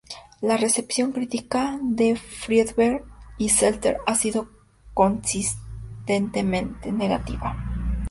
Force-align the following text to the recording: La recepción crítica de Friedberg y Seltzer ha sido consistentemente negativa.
La 0.41 0.57
recepción 0.57 1.11
crítica 1.11 1.77
de 1.83 2.15
Friedberg 2.15 3.03
y 3.37 3.49
Seltzer 3.49 3.97
ha 4.07 4.15
sido 4.15 4.49
consistentemente 4.95 6.91
negativa. 6.91 7.55